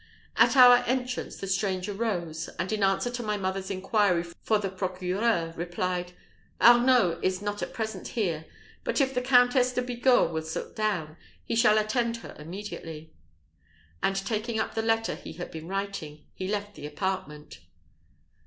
On 0.35 0.49
our 0.57 0.77
entrance, 0.87 1.35
the 1.37 1.45
stranger 1.45 1.93
rose, 1.93 2.47
and 2.57 2.71
in 2.73 2.81
answer 2.81 3.11
to 3.11 3.21
my 3.21 3.37
mother's 3.37 3.69
inquiry 3.69 4.23
for 4.41 4.57
the 4.57 4.71
procureur, 4.71 5.53
replied, 5.55 6.13
"Arnault 6.59 7.19
is 7.21 7.39
not 7.39 7.61
at 7.61 7.71
present 7.71 8.07
here; 8.17 8.45
but 8.83 8.99
if 8.99 9.13
the 9.13 9.21
Countess 9.21 9.71
de 9.71 9.83
Bigorre 9.83 10.31
will 10.31 10.41
sit 10.41 10.75
down, 10.75 11.17
he 11.45 11.55
shall 11.55 11.77
attend 11.77 12.17
her 12.25 12.35
immediately," 12.39 13.13
and 14.01 14.15
taking 14.15 14.59
up 14.59 14.73
the 14.73 14.81
letter 14.81 15.13
he 15.13 15.33
had 15.33 15.51
been 15.51 15.67
writing, 15.67 16.25
he 16.33 16.47
left 16.47 16.73
the 16.73 16.87
apartment. 16.87 17.59